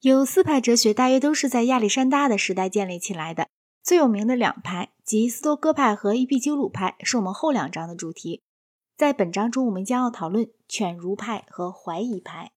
[0.00, 3.48] 有四派哲学，大约都是在亚历山大的时代建立起来的。
[3.82, 8.42] 最有名的两派，即斯多哥派和伊壁鸠鲁派，是我们后两章的主题。
[8.96, 12.52] 在本章中，我们将要讨论犬儒派和怀疑派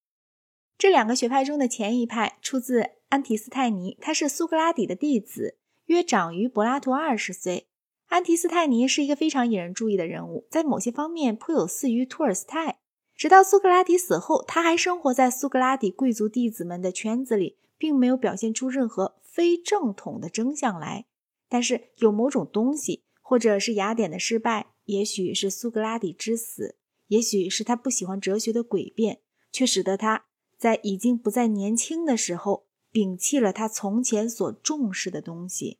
[0.78, 7.66] 这两个学派中的前一派，出自安提斯泰尼，他是苏格拉底的弟子，约长于柏拉图二十岁。
[8.06, 12.78] 安提斯泰尼是一个非常引人注意的人物，在某些方面颇有似于托尔斯泰。
[13.22, 21.06] 直到苏格拉底死后，他还生活在苏格拉底贵族弟子们的圈子里，并没有表现出任何非正统的征相来。
[21.48, 26.74] 但是有某种东西，或者是雅典的失败，也许是苏格拉底之死，
[27.06, 29.20] 也许是他不喜欢哲学的诡辩，
[29.52, 30.24] 却使得他
[30.58, 35.78] 在已经不再年轻的时候，摒弃了他从前所重视的东西。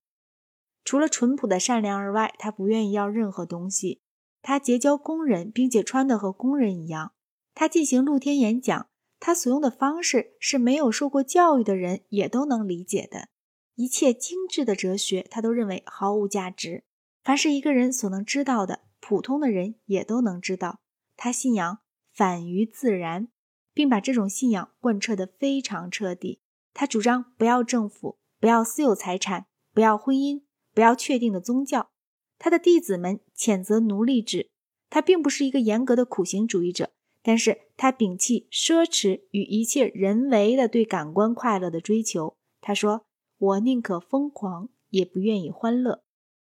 [0.85, 4.01] 除了淳朴的善良而外，他不愿意要任何东西。
[4.41, 7.15] 他结交工人，并且穿得和工人一样。
[7.55, 8.89] 他进行露天演讲，
[9.21, 13.29] 他所用的方式是没有受过教育的人也都能理解的。
[13.75, 16.85] 一切精致的哲学，他都认为毫无价值。
[17.23, 20.81] 凡是一个人所能知道的，普通的人也都能知道。
[21.17, 21.79] 他信仰
[22.13, 23.29] 反于自然，
[23.73, 26.41] 并把这种信仰贯彻得非常彻底。
[26.75, 30.43] 他主张不要政府，不要私有财产，不要婚姻，
[30.75, 31.91] 不要确定的宗教。
[32.39, 34.51] 他的弟子们谴责奴隶制。
[34.91, 36.91] 他并不是一个严格的苦行主义者。
[37.23, 42.37] 但是他摒弃奢侈与一切人为的对感官快乐的追求。
[42.61, 43.07] 他说
[43.39, 46.03] ：“我宁可疯狂，也不愿意欢乐。”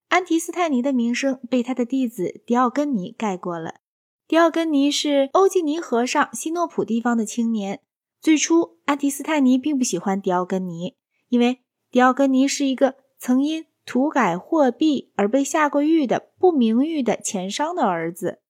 [0.09, 3.81] 安提斯泰尼的名声被他的弟子狄奥根尼盖过了。
[4.27, 7.81] 狄奥根尼是欧几尼河上西诺普地方的青年。
[8.21, 10.95] 最初，安提斯泰尼并不喜欢狄奥根尼，
[11.29, 11.59] 因为
[11.91, 18.42] 狄奥根尼是一个曾因涂改货币而被下过狱的不名誉的钱商的儿子。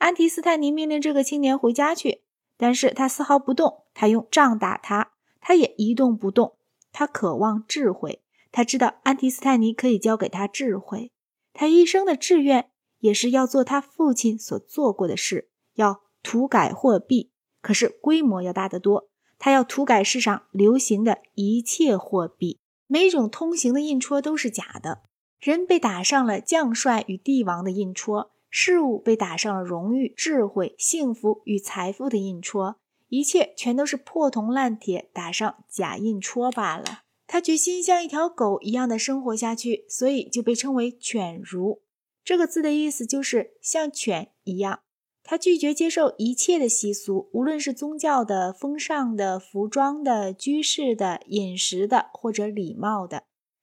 [0.00, 2.22] 安提斯泰尼命令这个青年回家去，
[2.56, 3.84] 但是他丝毫不动。
[3.92, 5.12] 他用杖打他，
[5.42, 6.56] 他也一动不动。
[6.90, 11.12] 他渴望智慧，他知道安提斯泰尼可以教给他智慧。
[11.52, 19.10] 他一生的志愿也是要做他父亲所做过的事，要涂改货币，可是规模要大得多。
[19.38, 25.02] 他要涂改世上流行的一切货币，每种通行的印戳都是假的。
[25.38, 28.30] 人被打上了将帅与帝王的印戳。
[28.50, 32.76] 事物被打上了荣誉、智慧、幸福与财富的印戳，
[33.08, 37.02] 一切全都是破铜烂铁打上假印戳罢了。
[37.28, 41.82] 他决心像一条狗一样的生活下去，所以就被称为犬儒。
[42.24, 44.80] 这个字的意思就是像犬一样。
[45.22, 53.22] 他拒绝接受一切的习俗，无论是宗教的、风尚的、服装的、居士的、饮食的或者礼貌的。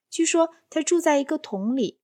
[0.09, 1.99] 据说他住在一个桶里。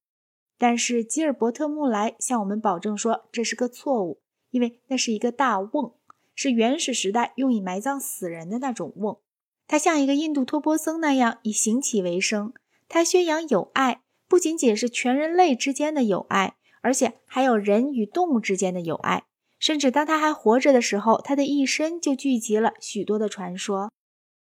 [0.63, 5.95] 但是吉尔伯特·穆莱向我们保证说，这是个错误，因为那是一个大瓮，
[6.35, 9.19] 是原始时代用以埋葬死人的那种瓮。
[9.67, 12.53] 他像一个印度托钵僧那样以行乞为生。
[12.87, 19.23] 他宣扬友爱，不仅仅是全人类之间的友爱，而且还有人与动物之间的友爱。
[19.59, 23.91] 甚至当他还活着的时候，他的一生就聚集了许多的传说。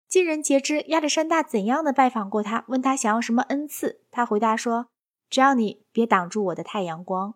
[0.09, 4.87] 尽人皆知，亚历山大怎样的拜访过他，问他想要什么恩赐，他回答说。
[5.29, 7.35] 只要你别挡住我的太阳光，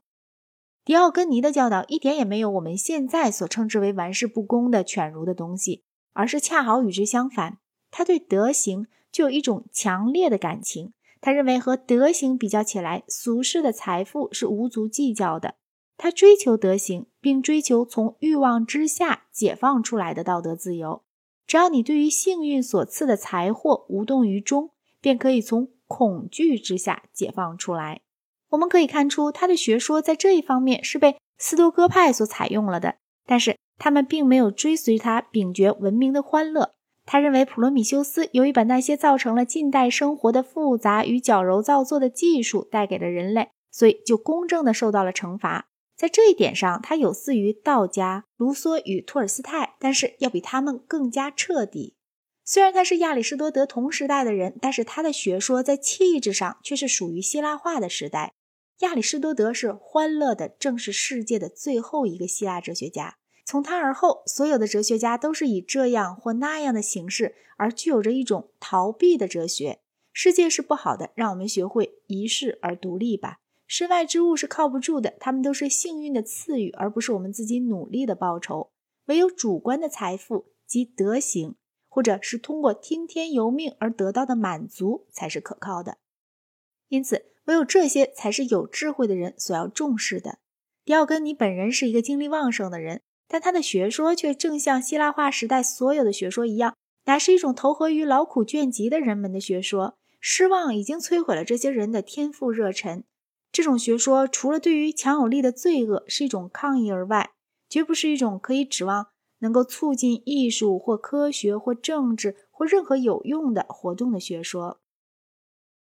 [0.84, 5.84] 迪奥根尼的教导一点也没有我们现在所称之为玩世不恭的犬儒的东西，
[6.14, 7.59] 而是恰好与之相反。
[7.92, 10.94] 他对德行就有一种强烈的感情。
[11.22, 15.56] 他认为和德行比较起来，俗世的财富是无足计较的。
[15.96, 21.04] 他追求德行，并追求从欲望之下解放出来的道德自由。
[21.46, 25.70] 只要你对于幸运所赐的财货无动于衷，便可以从。
[25.94, 28.02] 恐惧之下解放出来，
[28.50, 32.96] 我们可以看出他的学说在这一方面是被斯多哥派所采用了的，
[33.28, 36.74] 但是他们并没有追随他秉绝文明的欢乐。
[37.06, 45.68] 他认为普罗米修斯由于把那些造成了近代生活的复杂与矫揉造作的技术带给了人类，所以就公正的受到了惩罚。
[45.96, 51.94] 在这一点上，他有似于道家卢梭与托尔斯泰，但是要比他们更加彻底。
[52.46, 58.34] 虽然他是亚里士多德同时代的人，但是他的学说在气质上却是属于希腊化的时代。
[58.80, 63.18] 亚里士多德是欢乐的，正是世界的最后一个希腊哲学家。
[63.45, 69.80] 从他而后，所有的哲学家都是以这样或那样的形式，而具有着一种逃避的哲学。
[70.12, 73.38] 世界是不好的，让我们学会一世而独立吧。
[73.66, 78.72] 身外之物是靠不住的，他们都是幸运的赐予，而不是我们自己努力的报酬。
[79.06, 81.56] 唯有主观的财富及德行。
[81.94, 86.00] 或者是通过听天由命而得到的满足才是可靠的，
[86.88, 90.40] 因此唯有这些才是有智慧的人所要重视的。
[90.84, 96.75] 迪奥根尼本人是一个精力旺盛的人，但他的学说却正像希腊化时代所有的学说一样，
[97.06, 99.95] 乃是一种投合于劳苦倦极的人们的学说。
[100.19, 103.04] 失望已经摧毁了这些人的天赋热忱。
[103.51, 107.30] 这种学说除了对于强有力的罪恶是一种抗议而外，
[107.69, 109.10] 绝不是一种可以指望
[109.44, 114.80] 能够促进艺术或科学或政治或任何有用的活动的学说。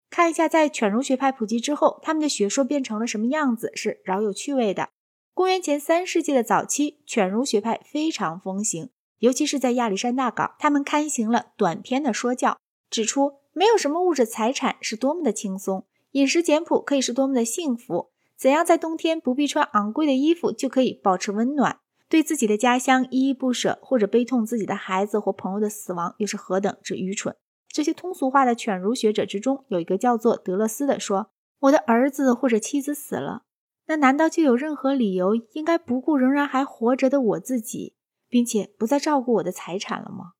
[0.08, 4.90] 看一下，在犬儒学派普及之后，他们的学说变成了什么样子，是饶有趣味的。
[5.34, 12.58] 公元前三世纪的早期，犬儒学派非常风行，尤其是在亚历山大港，他们刊行了短篇的说教，
[12.88, 27.36] 指出没有什么物质财产是多么的轻松，饮食简朴可以是多么的幸福，怎样在冬天不必穿昂贵的衣服就可以保持温暖，对自己的家乡依依不舍，或者悲痛自己的孩子或朋友的死亡，又是何等之愚蠢。
[27.68, 33.42] 这些通俗化的犬儒学者之中，有一个叫做德勒斯的说：“我的儿子或者妻子死了，
[33.86, 37.94] 那难道就有任何理由应该不顾仍然还活着的我自己，
[38.28, 40.32] 并且不再照顾我的财产了吗？”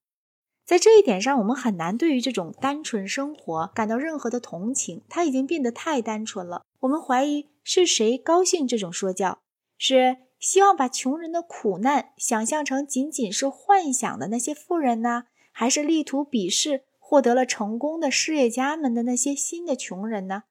[0.64, 5.02] 在这一点上，我们很难对于这种单纯生活感到任何的同情。
[5.08, 6.62] 它已经变得太单纯了。
[6.80, 9.38] 我们怀疑是谁高兴这种说教，
[9.78, 16.84] 是希望把穷人的苦难想象成仅仅是幻想的那些富人呢，还是力图鄙视？
[16.98, 20.42] 获得了成功的事业家们的那些新的穷人呢？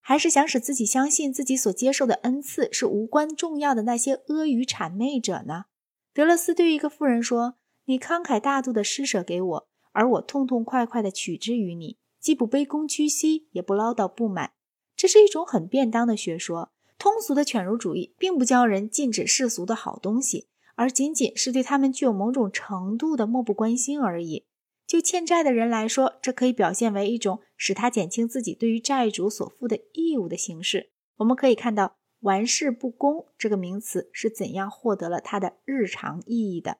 [0.00, 5.66] 还是想使自己相信自己所接受的恩赐是无关重要的那些阿谀谄媚者呢？
[6.14, 14.52] 德勒斯对一个富人说：“你慷慨大度的施舍给我，而我痛痛快快的取之于你，既不卑躬屈膝，也不唠叨不满。”
[14.96, 16.70] 这是一种很便当的学说。
[16.98, 24.46] 通俗的犬儒主义并不教人禁止世俗的好东西，而仅仅是对他们具有某种程度的漠不关心而已。
[24.86, 30.90] 就欠债的人来说，这可以表现为一种使他减轻自己对于债主所负的义务的形式。
[31.16, 36.78] 我们可以看到“玩世不恭”这个名词是怎样获得了它的日常意义的。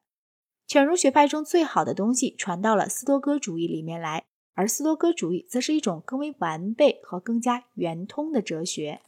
[0.68, 9.00] 犬儒学派中最好的东西传到了斯多哥主义里面来，而斯多哥主义则是一种更为完备和更加圆通的哲学。